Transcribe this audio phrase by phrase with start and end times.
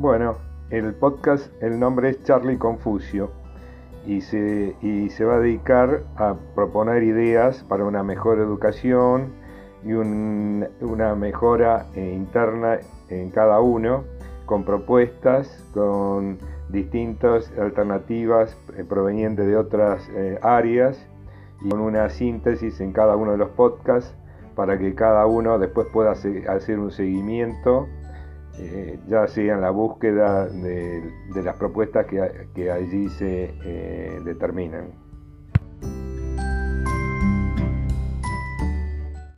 [0.00, 0.36] Bueno,
[0.70, 3.32] el podcast, el nombre es Charlie Confucio
[4.06, 9.32] y se, y se va a dedicar a proponer ideas para una mejor educación
[9.84, 14.04] y una mejora eh, interna en cada uno,
[14.46, 16.38] con propuestas, con
[16.68, 21.04] distintas alternativas eh, provenientes de otras eh, áreas
[21.60, 24.14] y con una síntesis en cada uno de los podcasts
[24.54, 27.88] para que cada uno después pueda hacer un seguimiento,
[29.06, 31.02] ya sea en la búsqueda de,
[31.42, 33.52] las propuestas que, allí se
[34.24, 35.07] determinan.